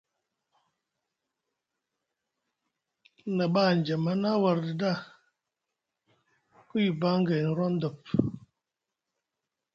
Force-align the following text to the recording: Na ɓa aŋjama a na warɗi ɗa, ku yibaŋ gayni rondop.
Na 3.37 3.45
ɓa 3.53 3.61
aŋjama 3.69 4.11
a 4.15 4.19
na 4.21 4.29
warɗi 4.43 4.71
ɗa, 4.81 4.91
ku 6.67 6.75
yibaŋ 6.83 7.17
gayni 7.27 7.51
rondop. 7.57 7.99